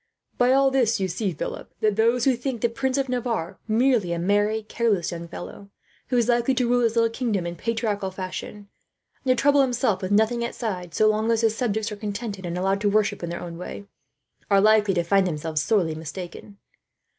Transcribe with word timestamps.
"By 0.39 0.51
all 0.51 0.71
this 0.71 0.99
you 0.99 1.07
see, 1.07 1.31
Philip, 1.31 1.71
that 1.81 1.95
those 1.95 2.25
who 2.25 2.35
think 2.35 2.61
the 2.61 2.69
Prince 2.69 2.97
of 2.97 3.07
Navarre 3.07 3.59
merely 3.67 4.13
a 4.13 4.17
merry, 4.17 4.63
careless 4.63 5.11
young 5.11 5.27
fellow, 5.27 5.69
who 6.07 6.17
is 6.17 6.27
likely 6.27 6.55
to 6.55 6.67
rule 6.67 6.81
his 6.81 6.95
little 6.95 7.11
kingdom 7.11 7.45
in 7.45 7.55
patriarchal 7.55 8.09
fashion; 8.09 8.67
and 9.23 9.37
to 9.37 9.39
trouble 9.39 9.61
himself 9.61 10.01
with 10.01 10.09
nothing 10.11 10.43
outside, 10.43 10.95
so 10.95 11.07
long 11.07 11.29
as 11.29 11.41
his 11.41 11.55
subjects 11.55 11.91
are 11.91 11.97
contented 11.97 12.47
and 12.47 12.57
allowed 12.57 12.81
to 12.81 12.89
worship 12.89 13.21
in 13.21 13.29
their 13.29 13.41
own 13.43 13.59
way, 13.59 13.85
are 14.49 14.59
likely 14.59 14.95
to 14.95 15.03
find 15.03 15.27
themselves 15.27 15.61
sorely 15.61 15.93
mistaken. 15.93 16.57